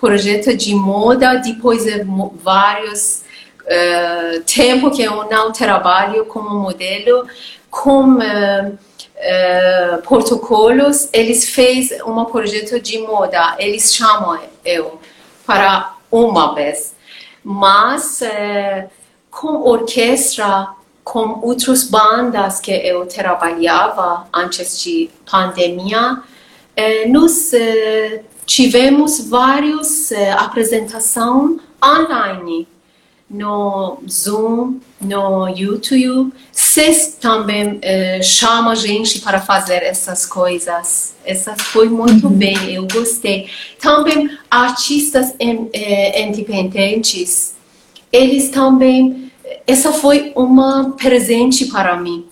projeto 0.00 0.56
de 0.56 0.74
moda 0.74 1.36
depois 1.36 1.84
de 1.84 2.04
vários 2.42 3.22
eh, 3.66 4.42
tempo 4.46 4.90
que 4.90 5.02
eu 5.02 5.28
não 5.28 5.50
trabalho 5.52 6.24
como 6.26 6.50
modelo. 6.60 7.26
Com 7.70 8.18
eh, 8.22 8.72
protocolos 10.04 11.08
eles 11.12 11.48
fez 11.48 11.90
um 12.06 12.24
projeto 12.24 12.80
de 12.80 12.98
moda. 12.98 13.56
Eles 13.58 13.94
chamam 13.94 14.38
eu 14.64 15.00
para 15.44 15.94
uma 16.10 16.54
vez. 16.54 16.94
Mas 17.44 18.20
com 19.30 19.62
orquestra, 19.68 20.68
com 21.04 21.40
outras 21.42 21.84
bandas 21.84 22.60
que 22.60 22.70
eu 22.70 23.04
trabalhava 23.06 24.26
antes 24.32 24.80
de 24.82 25.10
pandemia, 25.30 26.22
nós 27.08 27.50
tivemos 28.46 29.28
várias 29.28 30.12
apresentações 30.38 31.60
online 31.84 32.68
no 33.28 34.02
Zoom, 34.08 34.78
no 35.00 35.48
YouTube. 35.48 36.32
Vocês 36.52 37.16
também 37.18 37.78
eh, 37.80 38.20
chamam 38.22 38.72
a 38.72 38.74
gente 38.74 39.20
para 39.20 39.40
fazer 39.40 39.82
essas 39.82 40.26
coisas. 40.26 41.14
Essas 41.24 41.60
foi 41.62 41.88
muito 41.88 42.28
bem, 42.28 42.74
eu 42.74 42.86
gostei. 42.92 43.48
Também 43.80 44.30
artistas 44.50 45.34
em- 45.40 45.68
eh, 45.72 46.22
independentes 46.22 47.54
eles 48.12 48.50
também 48.50 49.31
essa 49.66 49.92
foi 49.92 50.32
uma 50.34 50.92
presente 50.92 51.66
para 51.66 51.96
mim. 51.96 52.26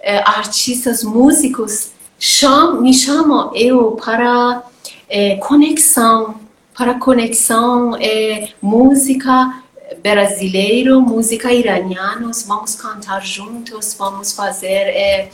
É, 0.00 0.18
artistas 0.18 1.02
músicos 1.02 1.90
cham, 2.18 2.80
me 2.80 2.94
chamam 2.94 3.54
eu 3.54 3.92
para 3.92 4.62
é, 5.08 5.36
conexão 5.36 6.40
para 6.74 6.94
conexão 6.94 7.96
é, 7.96 8.50
música 8.60 9.62
brasileiro 10.02 11.00
música 11.00 11.52
iraniana 11.52 12.30
vamos 12.46 12.74
cantar 12.74 13.24
juntos 13.24 13.94
vamos 13.98 14.32
fazer 14.32 14.66
é, 14.66 15.28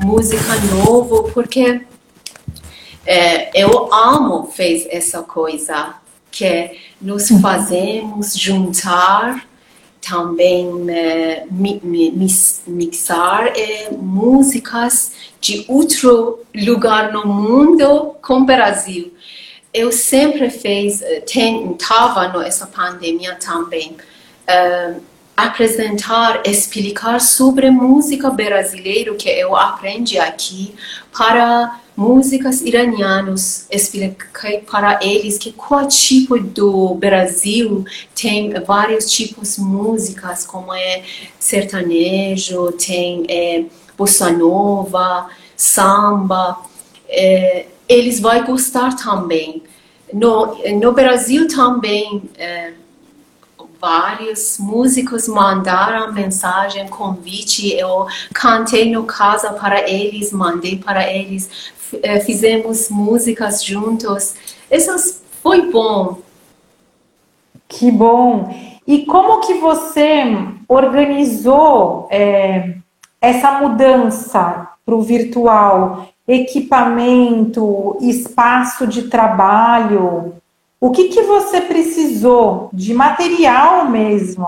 música 0.00 0.54
novo 0.74 1.30
porque 1.32 1.82
é, 3.06 3.50
eu 3.54 3.92
amo 3.92 4.50
fez 4.52 4.86
essa 4.90 5.22
coisa 5.22 5.94
que 6.30 6.78
nós 7.00 7.28
fazemos 7.40 8.34
juntar 8.36 9.46
também 10.00 10.68
é, 10.90 11.44
mi, 11.50 11.80
mi, 11.82 12.28
mixar 12.66 13.48
é, 13.48 13.90
músicas 13.90 15.12
de 15.40 15.64
outro 15.68 16.40
lugar 16.54 17.12
no 17.12 17.26
mundo 17.26 18.14
com 18.22 18.40
o 18.40 18.44
Brasil. 18.44 19.12
Eu 19.72 19.92
sempre 19.92 20.50
fiz, 20.50 21.02
estava 21.02 22.28
nessa 22.28 22.66
pandemia 22.66 23.34
também, 23.36 23.96
uh, 24.48 25.00
apresentar, 25.38 26.42
explicar 26.44 27.20
sobre 27.20 27.70
música 27.70 28.28
brasileira 28.28 29.14
que 29.14 29.28
eu 29.28 29.56
aprendi 29.56 30.18
aqui 30.18 30.74
para 31.16 31.80
músicas 31.96 32.60
iranianos, 32.60 33.64
expliquei 33.70 34.58
para 34.68 34.98
eles 35.00 35.38
que 35.38 35.52
qual 35.52 35.86
tipo 35.86 36.40
do 36.40 36.92
Brasil 36.96 37.84
tem 38.20 38.52
vários 38.64 39.12
tipos 39.12 39.54
de 39.54 39.60
músicas, 39.60 40.44
como 40.44 40.74
é 40.74 41.04
sertanejo, 41.38 42.72
tem 42.72 43.24
é, 43.28 43.64
bossa 43.96 44.32
nova, 44.32 45.28
samba, 45.56 46.58
é, 47.08 47.66
eles 47.88 48.18
vão 48.18 48.44
gostar 48.44 48.96
também. 48.96 49.62
No, 50.12 50.56
no 50.80 50.92
Brasil 50.92 51.46
também, 51.46 52.22
é, 52.36 52.72
vários 53.80 54.58
músicos 54.58 55.28
mandaram 55.28 56.12
mensagem, 56.12 56.88
convite, 56.88 57.72
eu 57.74 58.06
cantei 58.34 58.90
no 58.90 59.04
casa 59.04 59.52
para 59.52 59.88
eles, 59.88 60.32
mandei 60.32 60.76
para 60.76 61.10
eles, 61.10 61.72
é, 62.02 62.20
fizemos 62.20 62.88
músicas 62.88 63.64
juntos. 63.64 64.34
Isso 64.70 65.22
foi 65.42 65.70
bom. 65.70 66.18
Que 67.68 67.90
bom! 67.90 68.54
E 68.86 69.04
como 69.04 69.40
que 69.40 69.54
você 69.54 70.24
organizou 70.66 72.08
é, 72.10 72.76
essa 73.20 73.52
mudança 73.60 74.68
para 74.84 74.94
o 74.94 75.02
virtual? 75.02 76.08
Equipamento, 76.26 77.96
espaço 78.00 78.86
de 78.86 79.08
trabalho, 79.08 80.34
o 80.80 80.90
que, 80.90 81.08
que 81.08 81.22
você 81.22 81.60
precisou 81.60 82.70
de 82.72 82.94
material 82.94 83.88
mesmo, 83.88 84.46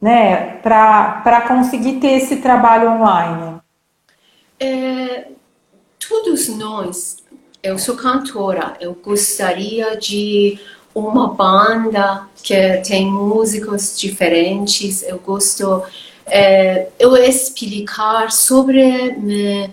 né, 0.00 0.56
para 0.62 1.44
conseguir 1.46 2.00
ter 2.00 2.12
esse 2.12 2.36
trabalho 2.36 2.90
online? 2.90 3.60
É, 4.58 5.28
todos 6.08 6.48
nós, 6.48 7.18
eu 7.62 7.78
sou 7.78 7.96
cantora, 7.96 8.74
eu 8.80 8.94
gostaria 8.94 9.96
de 9.96 10.58
uma 10.94 11.28
banda 11.28 12.26
que 12.42 12.78
tem 12.78 13.06
músicos 13.06 13.98
diferentes, 13.98 15.02
eu 15.02 15.18
gosto 15.18 15.82
é, 16.26 16.88
eu 16.98 17.16
explicar 17.16 18.30
sobre 18.30 19.12
né, 19.12 19.70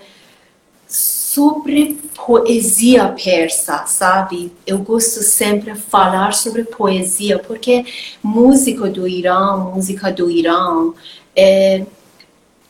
sobre 1.38 2.00
poesia 2.15 3.10
persa, 3.10 3.86
sabe? 3.86 4.52
Eu 4.65 4.80
gosto 4.80 5.21
sempre 5.21 5.71
de 5.71 5.80
falar 5.80 6.34
sobre 6.34 6.63
poesia, 6.63 7.38
porque 7.38 7.86
música 8.23 8.89
do 8.89 9.08
Irã, 9.08 9.56
música 9.56 10.12
do 10.12 10.32
Irã, 10.32 10.91
é 11.36 11.86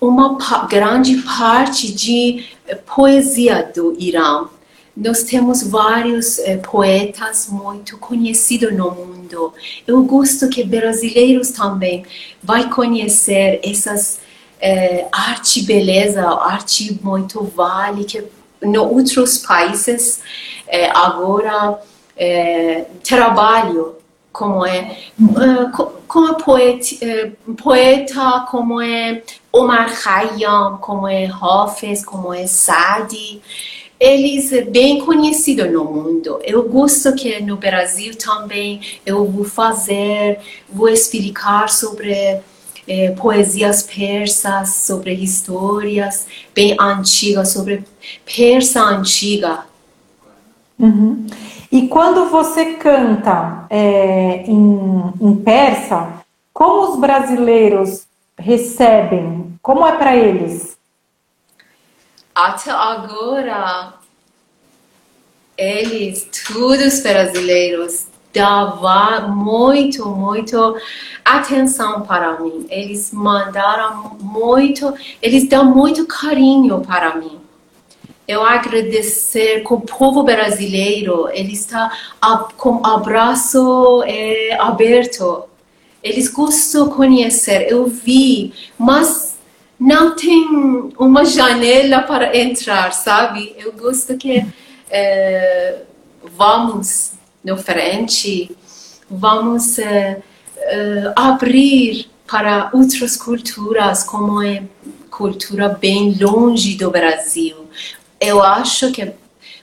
uma 0.01 0.37
grande 0.67 1.15
parte 1.21 1.93
de 1.93 2.45
poesia 2.85 3.71
do 3.73 3.95
Irã. 3.97 4.49
Nós 4.97 5.23
temos 5.23 5.63
vários 5.63 6.37
eh, 6.39 6.57
poetas 6.57 7.47
muito 7.49 7.97
conhecidos 7.97 8.73
no 8.73 8.91
mundo. 8.91 9.53
Eu 9.87 10.03
gosto 10.03 10.49
que 10.49 10.61
brasileiros 10.61 11.51
também 11.51 12.03
vai 12.43 12.69
conhecer 12.69 13.61
essas 13.63 14.19
eh, 14.59 15.07
arte 15.09 15.61
beleza, 15.61 16.27
arte 16.27 16.99
muito 17.01 17.43
vale 17.43 18.03
que 18.03 18.23
em 18.61 18.77
outros 18.77 19.37
países 19.39 20.21
eh, 20.67 20.89
agora 20.93 21.79
eh, 22.15 22.85
trabalho 23.03 23.95
como 24.31 24.65
é 24.65 24.97
uh, 25.19 25.71
como 26.07 26.35
poeta, 26.35 26.95
uh, 27.47 27.53
poeta 27.55 28.45
como 28.51 28.79
é 28.79 29.23
Omar 29.51 29.91
Khayyam, 29.91 30.77
como 30.77 31.07
é 31.07 31.25
Hafez, 31.25 32.05
como 32.05 32.31
é 32.31 32.45
Sadi 32.45 33.41
eles 33.99 34.53
é 34.53 34.61
bem 34.61 34.99
conhecidos 34.99 35.71
no 35.71 35.83
mundo. 35.85 36.39
Eu 36.43 36.69
gosto 36.69 37.15
que 37.15 37.41
no 37.41 37.57
Brasil 37.57 38.15
também 38.15 38.79
eu 39.05 39.25
vou 39.25 39.43
fazer, 39.43 40.39
vou 40.69 40.87
explicar 40.87 41.69
sobre 41.69 42.39
é, 42.87 43.11
poesias 43.11 43.83
persas, 43.83 44.69
sobre 44.75 45.13
histórias 45.13 46.25
bem 46.55 46.75
antigas, 46.79 47.49
sobre 47.51 47.83
persa 48.25 48.81
antiga. 48.81 49.65
Uhum. 50.79 51.27
E 51.71 51.87
quando 51.87 52.29
você 52.29 52.75
canta 52.75 53.65
é, 53.69 54.43
em, 54.47 55.13
em 55.19 55.35
persa, 55.35 56.21
como 56.53 56.91
os 56.91 56.99
brasileiros 56.99 58.07
recebem? 58.37 59.57
Como 59.61 59.85
é 59.85 59.97
para 59.97 60.15
eles? 60.15 60.77
Até 62.33 62.71
agora, 62.71 63.93
eles, 65.57 66.27
todos 66.47 67.01
brasileiros, 67.01 68.06
dava 68.37 69.27
muito, 69.27 70.07
muito 70.09 70.77
atenção 71.25 72.01
para 72.01 72.39
mim. 72.39 72.65
Eles 72.69 73.11
mandaram 73.11 74.17
muito, 74.21 74.93
eles 75.21 75.47
dão 75.47 75.65
muito 75.65 76.05
carinho 76.05 76.81
para 76.81 77.15
mim. 77.15 77.39
Eu 78.27 78.43
agradecer 78.43 79.63
com 79.63 79.75
o 79.75 79.81
povo 79.81 80.21
brasileiro, 80.23 81.29
ele 81.31 81.53
está 81.53 81.91
com 82.57 82.85
abraço 82.85 84.03
é, 84.05 84.55
aberto. 84.59 85.45
Eles 86.03 86.27
gostam 86.27 86.89
de 86.89 86.93
conhecer. 86.93 87.71
Eu 87.71 87.87
vi, 87.87 88.53
mas 88.77 89.37
não 89.79 90.15
tem 90.15 90.91
uma 90.99 91.23
janela 91.25 92.01
para 92.01 92.37
entrar, 92.37 92.91
sabe? 92.93 93.55
Eu 93.57 93.71
gosto 93.71 94.17
que 94.17 94.45
é, 94.89 95.81
vamos 96.35 97.16
no 97.47 97.57
frente, 97.57 98.51
vamos 99.09 99.79
é, 99.79 100.21
é, 100.57 101.13
abrir 101.15 102.09
para 102.27 102.69
outras 102.73 103.15
culturas, 103.15 104.03
como 104.03 104.43
é 104.43 104.63
cultura 105.09 105.69
bem 105.69 106.13
longe 106.19 106.75
do 106.75 106.91
Brasil. 106.91 107.55
Eu 108.19 108.43
acho 108.43 108.91
que 108.91 109.01
o 109.01 109.13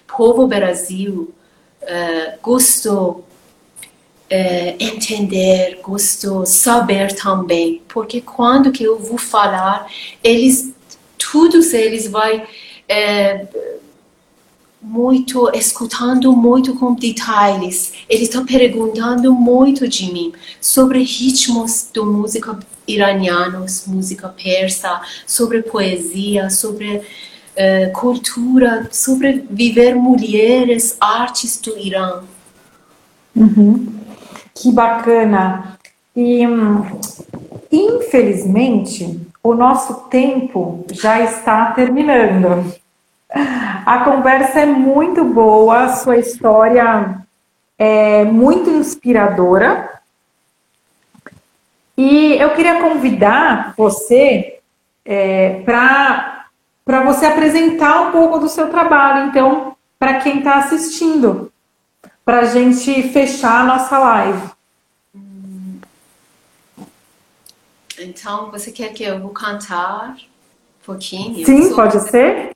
povo 0.07 0.47
Brasil 0.47 1.35
uh, 1.83 2.39
gostou 2.41 3.27
uh, 4.33 4.77
entender, 4.81 5.81
gostou 5.83 6.47
saber 6.47 7.15
também, 7.15 7.83
porque 7.87 8.23
quando 8.23 8.73
que 8.73 8.83
eu 8.83 8.99
vou 8.99 9.19
falar, 9.19 9.87
eles, 10.23 10.73
todos 11.19 11.75
eles 11.75 12.09
vai 12.09 12.39
uh, 12.39 13.65
muito, 14.85 15.51
escutando 15.55 16.37
muito 16.37 16.75
com 16.75 16.95
detalhes. 16.95 17.93
Ele 18.09 18.25
está 18.25 18.43
perguntando 18.43 19.33
muito 19.33 19.89
de 19.89 20.13
mim 20.13 20.33
sobre 20.61 21.03
ritmos 21.03 21.89
da 21.95 22.03
música 22.03 22.59
iranianos, 22.87 23.87
música 23.87 24.29
persa, 24.29 25.01
sobre 25.27 25.63
poesia, 25.63 26.51
sobre 26.51 26.99
uh, 26.99 27.93
cultura, 27.93 28.89
sobre 28.93 29.47
viver 29.51 29.95
mulheres, 29.95 30.97
artes 31.01 31.59
do 31.61 31.79
Irã. 31.79 32.23
Uhum. 33.35 33.87
Que 34.55 34.71
bacana! 34.71 35.79
E 36.15 36.43
infelizmente 37.73 39.21
o 39.43 39.55
nosso 39.55 39.95
tempo 40.09 40.85
já 40.93 41.21
está 41.21 41.73
terminando. 41.73 42.73
A 43.35 44.05
conversa 44.05 44.61
é 44.61 44.67
muito 44.67 45.25
boa, 45.25 45.89
sua 45.97 46.17
história 46.17 47.19
é 47.77 48.25
muito 48.25 48.71
inspiradora. 48.71 50.01
E 51.97 52.33
eu 52.35 52.55
queria 52.55 52.81
convidar 52.81 53.75
você 53.77 54.61
é, 55.05 55.63
para 55.65 56.47
você 57.05 57.27
apresentar 57.27 58.09
um 58.09 58.13
pouco 58.13 58.39
do 58.39 58.49
seu 58.49 58.71
trabalho, 58.71 59.29
então, 59.29 59.77
para 59.99 60.21
quem 60.21 60.39
está 60.39 60.57
assistindo, 60.57 61.53
para 62.25 62.41
a 62.41 62.45
gente 62.45 63.11
fechar 63.11 63.61
a 63.61 63.65
nossa 63.65 63.99
live. 63.99 64.51
Então, 67.99 68.51
você 68.51 68.73
quer 68.73 68.93
que 68.93 69.05
eu 69.05 69.21
vou 69.21 69.31
cantar 69.31 70.17
um 70.17 70.87
pouquinho? 70.87 71.45
Sim, 71.45 71.75
pode 71.75 72.01
ser 72.11 72.54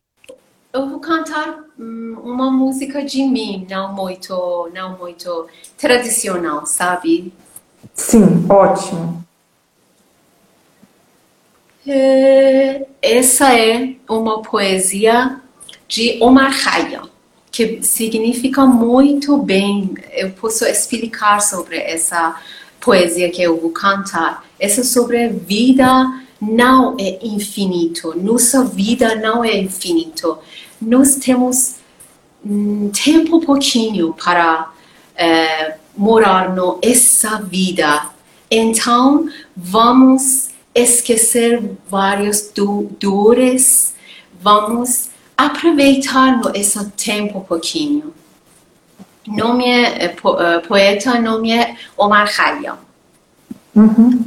eu 0.73 0.89
vou 0.89 1.01
cantar 1.01 1.65
hum, 1.79 2.17
uma 2.23 2.51
música 2.51 3.05
de 3.05 3.23
mim, 3.25 3.67
não 3.69 3.95
muito, 3.95 4.71
não 4.73 4.97
muito 4.99 5.47
tradicional, 5.77 6.67
sabe? 6.67 7.33
Sim, 7.95 8.47
ótimo. 8.49 9.25
É, 11.87 12.87
essa 13.01 13.59
é 13.59 13.95
uma 14.09 14.43
poesia 14.43 15.41
de 15.87 16.19
Omar 16.21 16.53
Khayyam, 16.53 17.09
que 17.51 17.83
significa 17.83 18.67
muito 18.67 19.39
bem. 19.39 19.95
Eu 20.13 20.33
posso 20.33 20.67
explicar 20.67 21.41
sobre 21.41 21.79
essa 21.79 22.39
poesia 22.79 23.31
que 23.31 23.43
eu 23.43 23.59
vou 23.59 23.71
cantar. 23.71 24.45
Essa 24.61 24.85
sobre 24.85 25.25
a 25.25 25.29
vida 25.31 25.87
não 26.41 26.97
é 26.99 27.19
infinito. 27.25 28.15
Nossa 28.17 28.65
vida 28.65 29.17
não 29.17 29.45
é 29.45 29.57
infinito. 29.59 30.39
Nós 30.81 31.17
temos 31.17 31.77
um 32.45 32.91
tempo 32.91 33.41
pouquinho 33.41 34.15
para 34.15 34.71
é, 35.17 35.77
morar 35.97 36.55
nessa 36.55 37.41
vida. 37.43 38.11
Então, 38.51 39.29
vamos 39.57 40.51
esquecer 40.75 41.77
várias 41.89 42.51
do, 42.55 42.89
dores, 43.01 43.95
vamos 44.41 45.11
aproveitar 45.37 46.41
esse 46.55 46.85
tempo 46.93 47.41
pouquinho. 47.41 48.15
Nome 49.27 49.69
é, 49.69 50.09
po, 50.09 50.33
uh, 50.33 50.67
poeta 50.67 51.21
nome 51.21 51.53
é 51.53 51.77
Omar 51.97 52.29
Khayyam. 52.35 52.79
Uhum. 53.75 54.25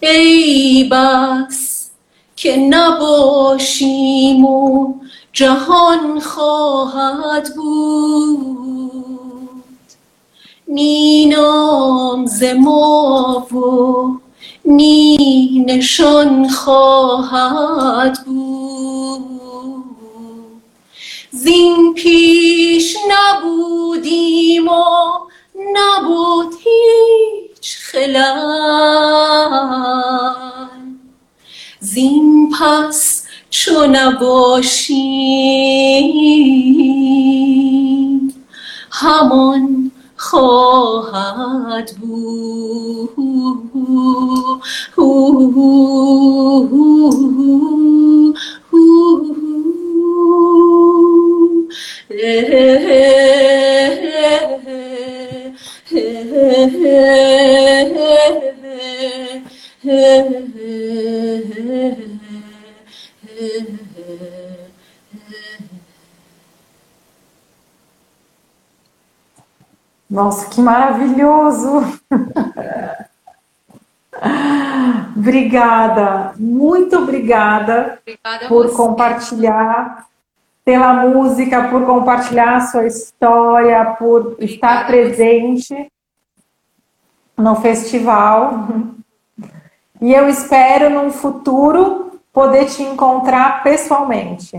ای 0.00 0.88
بس 0.92 1.90
که 2.36 2.56
نباشیم 2.56 4.44
و 4.44 4.94
جهان 5.32 6.20
خواهد 6.20 7.48
بود. 7.56 8.89
نی 10.72 11.26
نام 11.26 12.26
ز 12.26 12.44
ما 12.44 13.46
و 13.52 14.20
نی 14.64 15.64
نشان 15.66 16.48
خواهد 16.48 18.18
بود 18.26 19.24
زین 21.30 21.94
پیش 21.94 22.96
نبودیم 23.10 24.68
و 24.68 24.84
نبود 25.74 26.54
هیچ 26.64 27.76
خلال 27.78 29.10
زین 31.80 32.52
پس 32.60 33.26
چو 33.50 33.86
نباشیم 33.86 34.90
همان 38.90 39.90
خواهد 40.29 41.91
بود 42.01 42.65
Nossa, 70.10 70.50
que 70.50 70.60
maravilhoso! 70.60 71.82
obrigada, 75.16 76.34
muito 76.36 76.96
obrigada, 76.96 78.00
obrigada 78.02 78.48
por 78.48 78.66
você. 78.66 78.76
compartilhar, 78.76 80.06
pela 80.64 80.92
música, 80.94 81.68
por 81.68 81.86
compartilhar 81.86 82.56
a 82.56 82.66
sua 82.66 82.86
história, 82.86 83.84
por 83.98 84.36
obrigada 84.36 84.36
estar 84.40 84.86
presente 84.86 85.90
no 87.36 87.56
festival. 87.56 88.68
E 90.00 90.12
eu 90.12 90.28
espero, 90.28 90.90
num 90.90 91.10
futuro, 91.10 92.20
poder 92.32 92.66
te 92.66 92.82
encontrar 92.82 93.62
pessoalmente. 93.62 94.58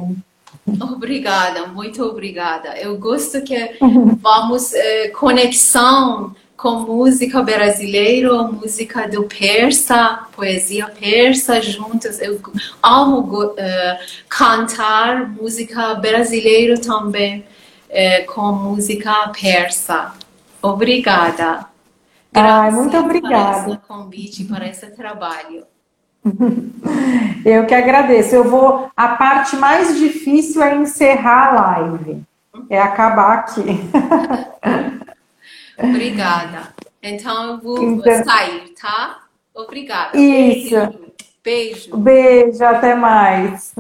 Obrigada, 0.80 1.68
muito 1.68 2.04
obrigada. 2.04 2.78
Eu 2.78 2.98
gosto 2.98 3.42
que 3.42 3.78
vamos 4.22 4.74
eh, 4.74 5.10
conexão 5.10 6.36
com 6.62 6.82
música 6.82 7.42
brasileira, 7.42 8.44
música 8.44 9.08
do 9.08 9.24
persa, 9.24 10.28
poesia 10.32 10.86
persa 10.88 11.60
juntos. 11.60 12.22
Eu 12.22 12.40
amo 12.84 13.22
uh, 13.22 13.58
cantar 14.30 15.28
música 15.28 15.96
brasileira 15.96 16.80
também 16.80 17.40
uh, 17.90 18.32
com 18.32 18.52
música 18.52 19.12
persa. 19.30 20.14
Obrigada. 20.62 21.66
Ai, 22.32 22.70
muito 22.70 22.96
obrigada. 22.96 23.64
Por 23.64 23.72
esse 23.72 23.88
convite, 23.88 24.44
para 24.44 24.68
esse 24.68 24.86
trabalho. 24.92 25.66
Eu 27.46 27.66
que 27.66 27.74
agradeço. 27.74 28.36
Eu 28.36 28.44
vou. 28.44 28.92
A 28.96 29.10
parte 29.10 29.56
mais 29.56 29.98
difícil 29.98 30.62
é 30.62 30.76
encerrar 30.76 31.48
a 31.48 31.80
live. 31.80 32.22
É 32.70 32.80
acabar 32.80 33.40
aqui. 33.40 33.62
Obrigada. 35.78 36.74
Então 37.02 37.54
eu 37.54 37.60
vou 37.60 37.84
então... 37.84 38.24
sair, 38.24 38.74
tá? 38.80 39.22
Obrigada. 39.54 40.18
Isso. 40.18 40.76
Beijo. 41.44 41.98
Beijo, 41.98 42.64
até 42.64 42.94
mais. 42.94 43.74